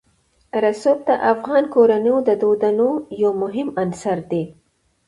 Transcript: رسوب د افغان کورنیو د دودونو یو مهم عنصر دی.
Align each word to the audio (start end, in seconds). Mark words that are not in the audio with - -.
رسوب 0.63 0.97
د 1.09 1.11
افغان 1.31 1.63
کورنیو 1.73 2.17
د 2.27 2.29
دودونو 2.41 2.87
یو 3.21 3.31
مهم 3.43 3.67
عنصر 3.81 4.17
دی. 4.31 4.43